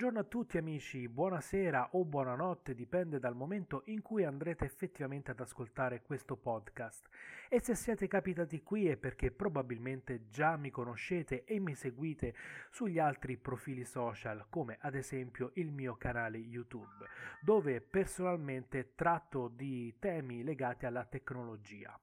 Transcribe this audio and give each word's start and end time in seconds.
Buongiorno 0.00 0.26
a 0.26 0.30
tutti 0.30 0.56
amici, 0.56 1.08
buonasera 1.10 1.90
o 1.92 2.06
buonanotte, 2.06 2.74
dipende 2.74 3.18
dal 3.18 3.36
momento 3.36 3.82
in 3.88 4.00
cui 4.00 4.24
andrete 4.24 4.64
effettivamente 4.64 5.30
ad 5.30 5.40
ascoltare 5.40 6.00
questo 6.00 6.36
podcast. 6.36 7.06
E 7.50 7.60
se 7.60 7.74
siete 7.74 8.08
capitati 8.08 8.62
qui 8.62 8.88
è 8.88 8.96
perché 8.96 9.30
probabilmente 9.30 10.30
già 10.30 10.56
mi 10.56 10.70
conoscete 10.70 11.44
e 11.44 11.60
mi 11.60 11.74
seguite 11.74 12.34
sugli 12.70 12.98
altri 12.98 13.36
profili 13.36 13.84
social, 13.84 14.46
come 14.48 14.78
ad 14.80 14.94
esempio 14.94 15.50
il 15.56 15.70
mio 15.70 15.96
canale 15.98 16.38
YouTube, 16.38 17.04
dove 17.42 17.82
personalmente 17.82 18.94
tratto 18.94 19.48
di 19.48 19.96
temi 19.98 20.42
legati 20.42 20.86
alla 20.86 21.04
tecnologia. 21.04 21.94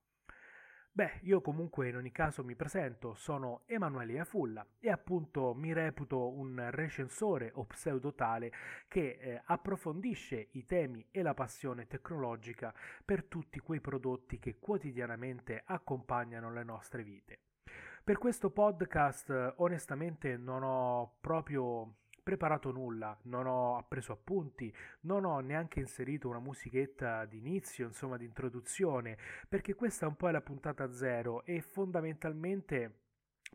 Beh, 0.98 1.20
io 1.25 1.41
comunque 1.41 1.89
in 1.89 1.95
ogni 1.95 2.11
caso 2.11 2.43
mi 2.43 2.55
presento, 2.55 3.13
sono 3.13 3.61
Emanuele 3.68 4.18
Afulla 4.18 4.66
e 4.80 4.89
appunto 4.89 5.54
mi 5.54 5.71
reputo 5.71 6.27
un 6.27 6.70
recensore 6.71 7.52
o 7.54 7.66
pseudotale 7.66 8.52
che 8.88 9.20
eh, 9.21 9.41
approfondisce 9.45 10.48
i 10.53 10.66
temi 10.66 11.05
e 11.12 11.22
la 11.22 11.36
passione 11.36 11.86
tecnologica 11.86 12.73
per 13.05 13.25
tutti 13.25 13.59
quei 13.59 13.80
prodotti 13.80 14.39
che 14.39 14.58
quotidianamente 14.58 15.62
accompagnano 15.66 16.52
le 16.52 16.63
nostre 16.63 17.03
vite. 17.03 17.41
Per 18.03 18.17
questo 18.17 18.50
podcast 18.50 19.53
onestamente 19.58 20.36
non 20.36 20.64
ho 20.64 21.17
proprio 21.22 21.98
preparato 22.27 22.73
nulla, 22.73 23.17
non 23.23 23.48
ho 23.48 23.86
preso 23.88 24.12
appunti, 24.12 24.73
non 25.04 25.23
ho 25.23 25.40
neanche 25.40 25.80
inserito 25.80 26.27
una 26.27 26.41
musichetta 26.41 27.23
di 27.23 27.38
inizio, 27.38 27.86
insomma 27.88 28.17
di 28.17 28.26
introduzione, 28.26 29.17
perché 29.48 29.76
questa 29.76 30.08
un 30.08 30.17
po' 30.17 30.27
è 30.27 30.34
la 30.34 30.41
puntata 30.41 30.91
zero 30.91 31.45
e 31.45 31.62
fondamentalmente 31.62 33.03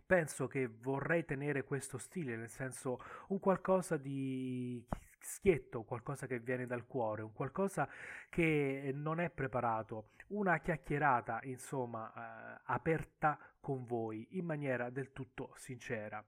penso 0.07 0.47
che 0.49 0.69
vorrei 0.69 1.27
tenere 1.27 1.65
questo 1.65 1.99
stile, 1.99 2.35
nel 2.35 2.49
senso 2.49 2.99
un 3.29 3.41
qualcosa 3.41 3.99
di 3.99 4.83
schietto, 5.21 5.83
qualcosa 5.83 6.27
che 6.27 6.39
viene 6.39 6.65
dal 6.65 6.87
cuore, 6.87 7.21
un 7.21 7.35
qualcosa 7.35 7.87
che 8.31 8.91
non 8.95 9.21
è 9.21 9.29
preparato, 9.29 10.13
una 10.29 10.61
chiacchierata, 10.61 11.41
insomma, 11.43 12.11
eh, 12.11 12.61
aperta 12.65 13.39
con 13.61 13.85
voi 13.85 14.29
in 14.31 14.47
maniera 14.47 14.89
del 14.89 15.13
tutto 15.13 15.53
sincera. 15.57 16.25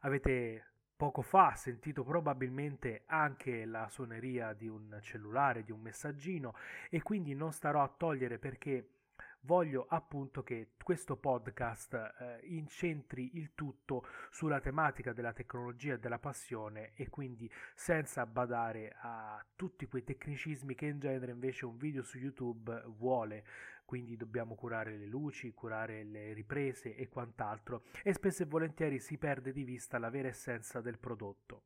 Avete 0.00 0.75
Poco 0.96 1.20
fa 1.20 1.48
ha 1.48 1.56
sentito 1.56 2.02
probabilmente 2.04 3.02
anche 3.04 3.66
la 3.66 3.86
suoneria 3.90 4.54
di 4.54 4.66
un 4.66 4.98
cellulare, 5.02 5.62
di 5.62 5.70
un 5.70 5.80
messaggino 5.80 6.54
e 6.88 7.02
quindi 7.02 7.34
non 7.34 7.52
starò 7.52 7.82
a 7.82 7.92
togliere 7.94 8.38
perché 8.38 8.95
voglio 9.40 9.86
appunto 9.88 10.42
che 10.42 10.72
questo 10.82 11.16
podcast 11.16 11.94
eh, 11.94 12.40
incentri 12.44 13.36
il 13.36 13.52
tutto 13.54 14.06
sulla 14.30 14.60
tematica 14.60 15.12
della 15.12 15.32
tecnologia 15.32 15.94
e 15.94 15.98
della 15.98 16.18
passione 16.18 16.92
e 16.94 17.08
quindi 17.08 17.50
senza 17.74 18.26
badare 18.26 18.94
a 19.00 19.44
tutti 19.54 19.86
quei 19.86 20.04
tecnicismi 20.04 20.74
che 20.74 20.86
in 20.86 20.98
genere 20.98 21.32
invece 21.32 21.66
un 21.66 21.76
video 21.76 22.02
su 22.02 22.18
YouTube 22.18 22.82
vuole 22.96 23.44
quindi 23.86 24.16
dobbiamo 24.16 24.56
curare 24.56 24.96
le 24.98 25.06
luci, 25.06 25.54
curare 25.54 26.02
le 26.02 26.32
riprese 26.32 26.96
e 26.96 27.08
quant'altro 27.08 27.84
e 28.02 28.12
spesso 28.12 28.42
e 28.42 28.46
volentieri 28.46 28.98
si 28.98 29.16
perde 29.16 29.52
di 29.52 29.62
vista 29.62 29.98
la 29.98 30.10
vera 30.10 30.28
essenza 30.28 30.80
del 30.80 30.98
prodotto. 30.98 31.62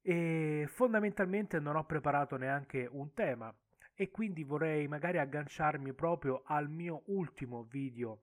E 0.00 0.64
fondamentalmente 0.66 1.60
non 1.60 1.76
ho 1.76 1.84
preparato 1.84 2.36
neanche 2.36 2.88
un 2.90 3.12
tema 3.12 3.54
e 3.98 4.10
quindi 4.10 4.44
vorrei 4.44 4.86
magari 4.88 5.18
agganciarmi 5.18 5.94
proprio 5.94 6.42
al 6.44 6.68
mio 6.68 7.02
ultimo 7.06 7.62
video 7.62 8.20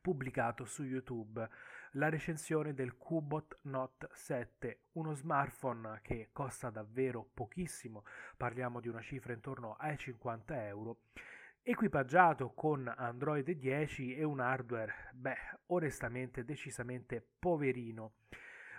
pubblicato 0.00 0.64
su 0.64 0.84
YouTube, 0.84 1.46
la 1.92 2.08
recensione 2.08 2.72
del 2.72 2.96
Cubot 2.96 3.58
Note 3.62 4.08
7, 4.12 4.82
uno 4.92 5.12
smartphone 5.14 5.98
che 6.02 6.28
costa 6.32 6.70
davvero 6.70 7.28
pochissimo, 7.34 8.04
parliamo 8.36 8.78
di 8.78 8.88
una 8.88 9.00
cifra 9.00 9.32
intorno 9.32 9.74
ai 9.74 9.98
50 9.98 10.66
euro, 10.66 11.00
equipaggiato 11.62 12.52
con 12.54 12.92
Android 12.96 13.50
10 13.50 14.14
e 14.14 14.22
un 14.22 14.38
hardware, 14.38 15.10
beh, 15.14 15.58
onestamente 15.66 16.44
decisamente 16.44 17.26
poverino. 17.38 18.12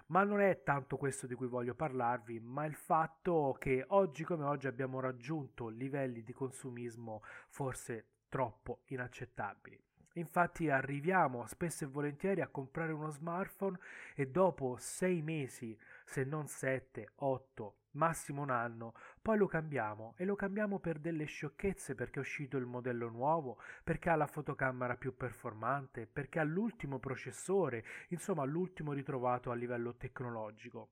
Ma 0.09 0.23
non 0.23 0.41
è 0.41 0.63
tanto 0.63 0.97
questo 0.97 1.27
di 1.27 1.35
cui 1.35 1.47
voglio 1.47 1.75
parlarvi, 1.75 2.39
ma 2.39 2.65
il 2.65 2.75
fatto 2.75 3.55
che 3.59 3.85
oggi 3.89 4.23
come 4.23 4.43
oggi 4.43 4.67
abbiamo 4.67 4.99
raggiunto 4.99 5.67
livelli 5.67 6.23
di 6.23 6.33
consumismo 6.33 7.21
forse 7.49 8.05
troppo 8.27 8.81
inaccettabili. 8.85 9.88
Infatti 10.13 10.69
arriviamo 10.69 11.45
spesso 11.45 11.83
e 11.83 11.87
volentieri 11.87 12.41
a 12.41 12.47
comprare 12.47 12.91
uno 12.91 13.09
smartphone 13.09 13.77
e 14.15 14.27
dopo 14.27 14.75
sei 14.79 15.21
mesi, 15.21 15.77
se 16.03 16.23
non 16.23 16.47
sette, 16.47 17.11
otto, 17.17 17.75
massimo 17.91 18.41
un 18.41 18.49
anno, 18.49 18.93
poi 19.21 19.37
lo 19.37 19.47
cambiamo 19.47 20.13
e 20.17 20.25
lo 20.25 20.35
cambiamo 20.35 20.79
per 20.79 20.99
delle 20.99 21.25
sciocchezze 21.25 21.95
perché 21.95 22.17
è 22.17 22.21
uscito 22.21 22.57
il 22.57 22.65
modello 22.65 23.09
nuovo, 23.09 23.61
perché 23.83 24.09
ha 24.09 24.15
la 24.15 24.27
fotocamera 24.27 24.95
più 24.95 25.15
performante, 25.15 26.07
perché 26.07 26.39
ha 26.39 26.43
l'ultimo 26.43 26.99
processore, 26.99 27.85
insomma 28.09 28.43
l'ultimo 28.43 28.93
ritrovato 28.93 29.51
a 29.51 29.55
livello 29.55 29.95
tecnologico 29.95 30.89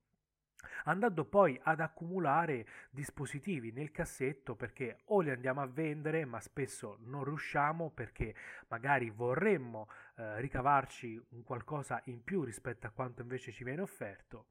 andando 0.85 1.25
poi 1.25 1.59
ad 1.63 1.79
accumulare 1.79 2.65
dispositivi 2.89 3.71
nel 3.71 3.91
cassetto 3.91 4.55
perché 4.55 4.99
o 5.05 5.19
li 5.21 5.29
andiamo 5.29 5.61
a 5.61 5.67
vendere 5.67 6.25
ma 6.25 6.39
spesso 6.39 6.97
non 7.01 7.23
riusciamo 7.23 7.89
perché 7.89 8.35
magari 8.67 9.09
vorremmo 9.09 9.87
eh, 10.15 10.39
ricavarci 10.39 11.21
un 11.29 11.43
qualcosa 11.43 12.01
in 12.05 12.23
più 12.23 12.43
rispetto 12.43 12.87
a 12.87 12.91
quanto 12.91 13.21
invece 13.21 13.51
ci 13.51 13.63
viene 13.63 13.81
offerto 13.81 14.45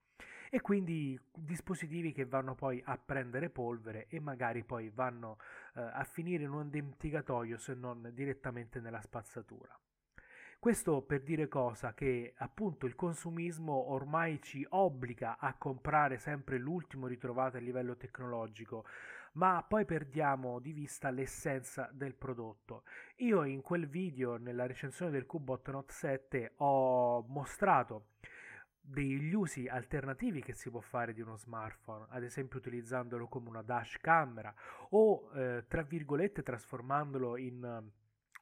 e 0.50 0.60
quindi 0.60 1.18
dispositivi 1.34 2.12
che 2.12 2.24
vanno 2.24 2.54
poi 2.54 2.80
a 2.84 2.98
prendere 2.98 3.50
polvere 3.50 4.06
e 4.08 4.20
magari 4.20 4.64
poi 4.64 4.90
vanno 4.90 5.38
eh, 5.74 5.80
a 5.80 6.04
finire 6.04 6.44
in 6.44 6.50
un 6.50 6.70
dimenticatoio 6.70 7.58
se 7.58 7.74
non 7.74 8.10
direttamente 8.12 8.80
nella 8.80 9.00
spazzatura. 9.00 9.78
Questo 10.58 11.02
per 11.02 11.22
dire 11.22 11.48
cosa? 11.48 11.94
Che 11.94 12.34
appunto 12.38 12.86
il 12.86 12.96
consumismo 12.96 13.90
ormai 13.90 14.40
ci 14.42 14.66
obbliga 14.70 15.38
a 15.38 15.54
comprare 15.54 16.18
sempre 16.18 16.58
l'ultimo 16.58 17.06
ritrovato 17.06 17.56
a 17.56 17.60
livello 17.60 17.96
tecnologico, 17.96 18.84
ma 19.32 19.64
poi 19.66 19.84
perdiamo 19.84 20.58
di 20.58 20.72
vista 20.72 21.10
l'essenza 21.10 21.88
del 21.92 22.14
prodotto. 22.14 22.82
Io 23.16 23.44
in 23.44 23.60
quel 23.60 23.86
video, 23.86 24.38
nella 24.38 24.66
recensione 24.66 25.10
del 25.10 25.26
Cubot 25.26 25.70
Note 25.70 25.92
7, 25.92 26.52
ho 26.56 27.22
mostrato 27.28 28.06
degli 28.80 29.34
usi 29.34 29.68
alternativi 29.68 30.42
che 30.42 30.52
si 30.52 30.70
può 30.70 30.80
fare 30.80 31.12
di 31.12 31.20
uno 31.20 31.36
smartphone, 31.36 32.06
ad 32.08 32.22
esempio 32.22 32.58
utilizzandolo 32.58 33.26
come 33.28 33.48
una 33.48 33.62
dash 33.62 33.98
camera 34.00 34.54
o 34.90 35.30
eh, 35.34 35.64
tra 35.66 35.82
virgolette 35.82 36.42
trasformandolo 36.42 37.36
in 37.36 37.90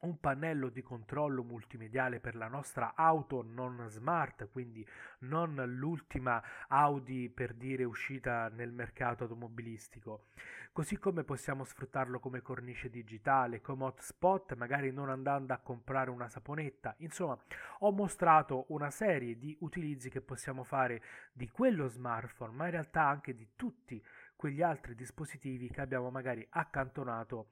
un 0.00 0.18
pannello 0.20 0.68
di 0.68 0.82
controllo 0.82 1.42
multimediale 1.42 2.20
per 2.20 2.34
la 2.34 2.48
nostra 2.48 2.94
auto 2.94 3.42
non 3.42 3.86
smart, 3.88 4.48
quindi 4.50 4.86
non 5.20 5.54
l'ultima 5.66 6.42
Audi 6.68 7.28
per 7.30 7.54
dire 7.54 7.84
uscita 7.84 8.48
nel 8.48 8.72
mercato 8.72 9.24
automobilistico. 9.24 10.26
Così 10.72 10.98
come 10.98 11.22
possiamo 11.22 11.62
sfruttarlo 11.62 12.18
come 12.18 12.42
cornice 12.42 12.90
digitale, 12.90 13.60
come 13.60 13.84
hotspot, 13.84 14.54
magari 14.56 14.90
non 14.90 15.08
andando 15.08 15.52
a 15.52 15.58
comprare 15.58 16.10
una 16.10 16.28
saponetta. 16.28 16.94
Insomma, 16.98 17.38
ho 17.78 17.92
mostrato 17.92 18.64
una 18.68 18.90
serie 18.90 19.38
di 19.38 19.56
utilizzi 19.60 20.10
che 20.10 20.20
possiamo 20.20 20.64
fare 20.64 21.00
di 21.32 21.48
quello 21.48 21.86
smartphone, 21.86 22.52
ma 22.52 22.64
in 22.64 22.72
realtà 22.72 23.06
anche 23.06 23.34
di 23.34 23.50
tutti 23.54 24.04
quegli 24.34 24.62
altri 24.62 24.94
dispositivi 24.94 25.70
che 25.70 25.80
abbiamo 25.80 26.10
magari 26.10 26.44
accantonato 26.50 27.50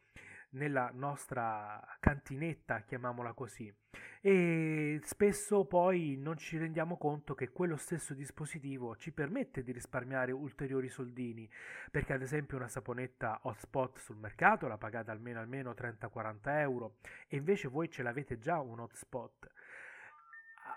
nella 0.52 0.90
nostra 0.94 1.80
cantinetta, 2.00 2.80
chiamiamola 2.80 3.32
così, 3.32 3.72
e 4.20 5.00
spesso 5.02 5.64
poi 5.64 6.16
non 6.18 6.36
ci 6.38 6.56
rendiamo 6.58 6.96
conto 6.96 7.34
che 7.34 7.50
quello 7.50 7.76
stesso 7.76 8.14
dispositivo 8.14 8.96
ci 8.96 9.12
permette 9.12 9.62
di 9.62 9.72
risparmiare 9.72 10.32
ulteriori 10.32 10.88
soldini, 10.88 11.48
perché 11.90 12.12
ad 12.12 12.22
esempio 12.22 12.56
una 12.56 12.68
saponetta 12.68 13.40
hotspot 13.42 13.98
sul 13.98 14.16
mercato 14.16 14.68
la 14.68 14.78
pagate 14.78 15.10
almeno 15.10 15.40
almeno 15.40 15.72
30-40 15.72 16.38
euro 16.60 16.96
e 17.28 17.36
invece 17.36 17.68
voi 17.68 17.90
ce 17.90 18.02
l'avete 18.02 18.38
già 18.38 18.60
un 18.60 18.80
hotspot. 18.80 19.50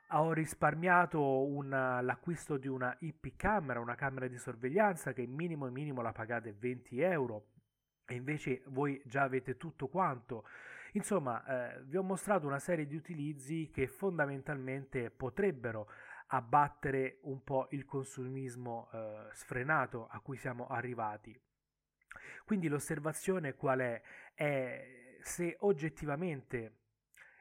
Ho 0.10 0.34
risparmiato 0.34 1.46
una, 1.46 2.00
l'acquisto 2.02 2.58
di 2.58 2.68
una 2.68 2.96
IP 3.00 3.36
camera, 3.36 3.80
una 3.80 3.96
camera 3.96 4.28
di 4.28 4.38
sorveglianza 4.38 5.14
che 5.14 5.26
minimo 5.26 5.68
e 5.68 5.72
minimo 5.72 6.02
la 6.02 6.12
pagate 6.12 6.54
20 6.54 7.02
euro 7.02 7.46
e 8.06 8.16
invece 8.16 8.64
voi 8.68 9.02
già 9.06 9.24
avete 9.24 9.58
tutto 9.58 9.88
quanto. 9.88 10.48
Insomma, 10.94 11.44
eh, 11.74 11.84
vi 11.84 11.98
ho 11.98 12.04
mostrato 12.04 12.48
una 12.48 12.60
serie 12.60 12.86
di 12.86 12.96
utilizzi 12.96 13.70
che 13.72 13.88
fondamentalmente 13.88 15.10
potrebbero 15.10 15.90
abbattere 16.28 17.20
un 17.24 17.44
po' 17.44 17.68
il 17.72 17.86
consumismo 17.86 18.90
eh, 18.92 19.28
sfrenato 19.34 20.08
a 20.08 20.20
cui 20.20 20.38
siamo 20.38 20.68
arrivati. 20.68 21.38
Quindi 22.46 22.68
l'osservazione 22.68 23.56
qual 23.56 23.80
è? 23.80 24.02
È 24.34 25.18
se 25.22 25.58
oggettivamente 25.62 26.78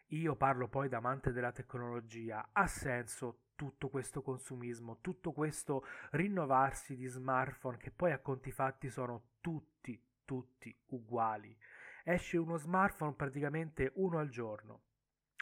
io 0.08 0.36
parlo 0.36 0.68
poi 0.68 0.88
da 0.88 0.98
amante 0.98 1.32
della 1.32 1.52
tecnologia, 1.52 2.48
ha 2.52 2.66
senso 2.66 3.40
tutto 3.54 3.88
questo 3.88 4.22
consumismo, 4.22 4.98
tutto 5.00 5.32
questo 5.32 5.86
rinnovarsi 6.12 6.96
di 6.96 7.06
smartphone 7.06 7.76
che 7.76 7.90
poi 7.90 8.12
a 8.12 8.18
conti 8.18 8.50
fatti 8.50 8.88
sono 8.90 9.32
tutti, 9.40 10.00
tutti 10.24 10.74
uguali. 10.88 11.56
Esce 12.04 12.36
uno 12.36 12.56
smartphone 12.56 13.14
praticamente 13.14 13.92
uno 13.94 14.18
al 14.18 14.28
giorno. 14.28 14.80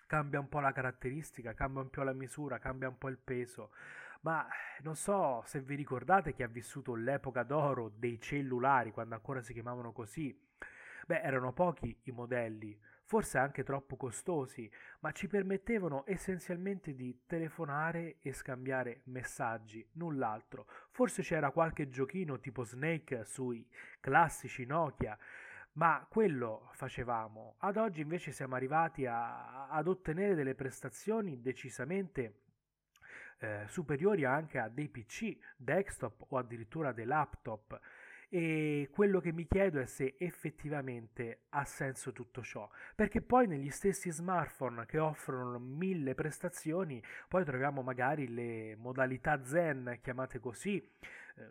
Cambia 0.07 0.41
un 0.41 0.49
po' 0.49 0.61
la 0.61 0.73
caratteristica, 0.73 1.55
cambia 1.55 1.83
un 1.83 1.91
po' 1.91 2.03
la 2.03 2.13
misura, 2.13 2.59
cambia 2.59 2.89
un 2.89 2.99
po' 2.99 3.09
il 3.09 3.19
peso. 3.19 3.71
Ma 4.21 4.47
non 4.83 4.95
so 4.95 5.43
se 5.47 5.61
vi 5.61 5.75
ricordate 5.75 6.33
chi 6.33 6.43
ha 6.43 6.49
vissuto 6.49 6.95
l'epoca 6.95 7.43
d'oro 7.43 7.89
dei 7.89 8.21
cellulari, 8.21 8.93
quando 8.93 9.15
ancora 9.15 9.43
si 9.43 9.53
chiamavano 9.53 9.93
così. 9.93 10.39
Beh, 11.07 11.21
erano 11.21 11.53
pochi 11.53 11.97
i 12.05 12.11
modelli, 12.13 12.79
forse 13.05 13.39
anche 13.39 13.65
troppo 13.65 13.97
costosi, 13.97 14.71
ma 15.01 15.13
ci 15.13 15.27
permettevano 15.27 16.05
essenzialmente 16.07 16.95
di 16.95 17.23
telefonare 17.27 18.17
e 18.21 18.33
scambiare 18.33 19.03
messaggi, 19.05 19.87
null'altro. 19.93 20.67
Forse 20.91 21.23
c'era 21.23 21.51
qualche 21.51 21.89
giochino 21.89 22.39
tipo 22.39 22.65
Snake 22.65 23.25
sui 23.25 23.67
classici 24.01 24.65
Nokia, 24.65 25.19
ma 25.75 26.07
quello 26.09 26.69
facevamo. 26.73 27.57
Ad 27.59 27.77
oggi 27.77 28.01
invece 28.01 28.31
siamo 28.33 28.55
arrivati 28.55 29.07
a, 29.07 29.69
ad 29.69 29.89
ottenere 29.89 30.35
delle 30.35 30.55
prestazioni 30.55 31.41
decisamente 31.41 32.41
eh, 33.39 33.65
superiori 33.67 34.25
anche 34.25 34.59
a 34.59 34.69
dei 34.69 34.89
PC, 34.89 35.37
desktop 35.57 36.27
o 36.29 36.39
addirittura 36.39 36.93
dei 36.93 37.05
laptop. 37.07 37.79
E 38.35 38.89
quello 38.91 39.21
che 39.21 39.31
mi 39.31 39.47
chiedo 39.47 39.79
è 39.79 39.85
se 39.85 40.15
effettivamente 40.17 41.43
ha 41.51 41.67
senso 41.67 42.13
tutto 42.13 42.41
ciò, 42.43 42.67
perché 42.95 43.21
poi 43.21 43.47
negli 43.47 43.69
stessi 43.69 44.11
smartphone 44.11 44.87
che 44.87 44.97
offrono 44.97 45.59
mille 45.59 46.15
prestazioni, 46.15 47.05
poi 47.29 47.45
troviamo 47.45 47.83
magari 47.83 48.33
le 48.33 48.75
modalità 48.77 49.45
zen, 49.45 49.99
chiamate 50.01 50.41
così, 50.41 50.79
eh, 50.79 51.51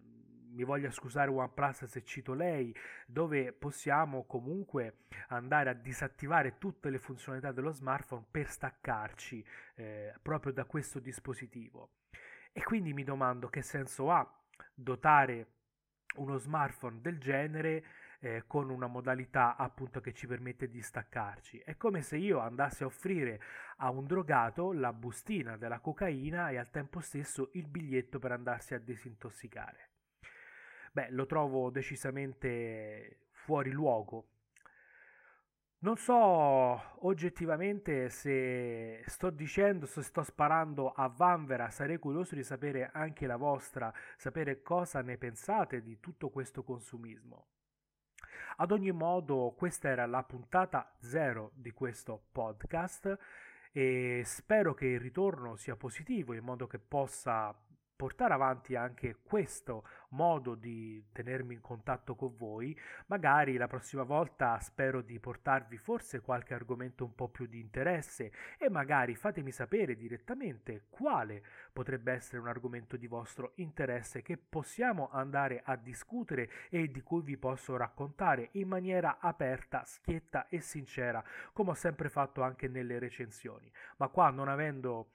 mi 0.54 0.64
voglia 0.64 0.90
scusare 0.90 1.30
OnePlus 1.30 1.86
se 1.86 2.04
cito 2.04 2.34
lei, 2.34 2.76
dove 3.06 3.54
possiamo 3.54 4.24
comunque 4.26 5.02
andare 5.28 5.70
a 5.70 5.74
disattivare 5.74 6.58
tutte 6.58 6.90
le 6.90 6.98
funzionalità 6.98 7.52
dello 7.52 7.74
smartphone 7.74 8.26
per 8.32 8.50
staccarci 8.50 9.46
eh, 9.76 10.16
proprio 10.20 10.52
da 10.52 10.66
questo 10.66 10.98
dispositivo. 10.98 11.92
E 12.52 12.64
quindi 12.64 12.92
mi 12.92 13.04
domando 13.04 13.50
che 13.50 13.62
senso 13.62 14.10
ha 14.10 14.28
dotare 14.74 15.60
uno 16.16 16.38
smartphone 16.38 17.00
del 17.02 17.20
genere 17.20 17.84
eh, 18.20 18.44
con 18.46 18.70
una 18.70 18.88
modalità 18.88 19.56
appunto 19.56 20.00
che 20.00 20.14
ci 20.14 20.28
permette 20.28 20.70
di 20.70 20.82
staccarci. 20.82 21.60
È 21.60 21.76
come 21.76 22.02
se 22.02 22.18
io 22.18 22.40
andassi 22.40 22.84
a 22.84 22.86
offrire 22.86 23.42
a 23.78 23.90
un 23.90 24.06
drogato 24.06 24.72
la 24.74 24.94
bustina 24.94 25.58
della 25.58 25.80
cocaina 25.80 26.50
e 26.50 26.58
al 26.58 26.70
tempo 26.70 27.00
stesso 27.00 27.50
il 27.54 27.68
biglietto 27.68 28.20
per 28.20 28.32
andarsi 28.32 28.74
a 28.74 28.80
disintossicare. 28.80 29.90
Beh, 30.92 31.10
lo 31.12 31.26
trovo 31.26 31.70
decisamente 31.70 33.28
fuori 33.32 33.72
luogo. 33.72 34.28
Non 35.84 35.98
so 35.98 36.14
oggettivamente 37.08 38.10
se 38.10 39.02
sto 39.08 39.32
dicendo, 39.32 39.88
se 39.88 40.04
sto 40.04 40.22
sparando 40.22 40.92
a 40.92 41.08
Vanvera, 41.08 41.72
sarei 41.72 41.98
curioso 41.98 42.36
di 42.36 42.44
sapere 42.44 42.92
anche 42.94 43.26
la 43.26 43.36
vostra, 43.36 43.92
sapere 44.16 44.62
cosa 44.62 45.02
ne 45.02 45.18
pensate 45.18 45.82
di 45.82 46.00
tutto 46.00 46.30
questo 46.30 46.62
consumismo. 46.62 47.48
Ad 48.58 48.72
ogni 48.72 48.92
modo, 48.92 49.56
questa 49.58 49.90
era 49.90 50.06
la 50.06 50.22
puntata 50.22 50.94
zero 51.00 51.50
di 51.56 51.72
questo 51.72 52.26
podcast 52.32 53.18
e 53.72 54.22
spero 54.24 54.76
che 54.76 54.86
il 54.86 55.00
ritorno 55.00 55.56
sia 55.56 55.76
positivo 55.76 56.34
in 56.34 56.44
modo 56.44 56.68
che 56.68 56.78
possa 56.78 57.60
portare 58.02 58.34
avanti 58.34 58.76
anche 58.76 59.18
questo 59.22 59.84
modo 60.10 60.56
di 60.56 61.06
tenermi 61.12 61.54
in 61.54 61.62
contatto 61.62 62.16
con 62.16 62.36
voi. 62.36 62.76
Magari 63.06 63.58
la 63.58 63.68
prossima 63.68 64.02
volta 64.02 64.58
spero 64.60 65.04
di 65.04 65.20
portarvi 65.20 65.78
forse 65.78 66.20
qualche 66.20 66.56
argomento 66.56 67.06
un 67.06 67.14
po' 67.14 67.28
più 67.28 67.46
di 67.46 67.60
interesse 67.60 68.32
e 68.58 68.72
magari 68.72 69.14
fatemi 69.14 69.52
sapere 69.52 69.96
direttamente 69.96 70.86
quale 70.90 71.44
potrebbe 71.72 72.12
essere 72.12 72.40
un 72.40 72.48
argomento 72.48 72.98
di 72.98 73.06
vostro 73.06 73.52
interesse 73.58 74.24
che 74.24 74.36
possiamo 74.36 75.12
andare 75.12 75.62
a 75.64 75.76
discutere 75.76 76.50
e 76.72 76.90
di 76.90 77.02
cui 77.04 77.22
vi 77.22 77.38
posso 77.38 77.78
raccontare 77.78 78.50
in 78.54 78.68
maniera 78.68 79.20
aperta, 79.20 79.86
schietta 79.86 80.48
e 80.48 80.60
sincera, 80.60 81.24
come 81.54 81.70
ho 81.70 81.76
sempre 81.76 82.10
fatto 82.10 82.42
anche 82.42 82.68
nelle 82.68 82.98
recensioni. 82.98 83.72
Ma 83.98 84.08
qua 84.08 84.32
non 84.32 84.48
avendo 84.48 85.12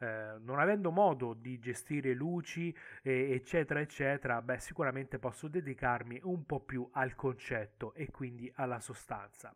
eh, 0.00 0.36
non 0.40 0.58
avendo 0.58 0.90
modo 0.90 1.34
di 1.34 1.58
gestire 1.58 2.14
luci, 2.14 2.74
eh, 3.02 3.32
eccetera, 3.32 3.80
eccetera, 3.80 4.40
beh, 4.40 4.58
sicuramente 4.58 5.18
posso 5.18 5.46
dedicarmi 5.46 6.20
un 6.24 6.46
po' 6.46 6.60
più 6.60 6.88
al 6.92 7.14
concetto 7.14 7.92
e 7.94 8.10
quindi 8.10 8.50
alla 8.56 8.80
sostanza. 8.80 9.54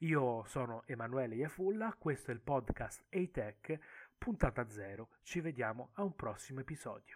Io 0.00 0.42
sono 0.44 0.82
Emanuele 0.86 1.36
Iafulla, 1.36 1.94
questo 1.98 2.30
è 2.30 2.34
il 2.34 2.40
podcast 2.40 3.04
A-Tech, 3.10 3.78
puntata 4.18 4.68
zero. 4.68 5.10
Ci 5.22 5.40
vediamo 5.40 5.90
a 5.94 6.02
un 6.02 6.16
prossimo 6.16 6.60
episodio. 6.60 7.12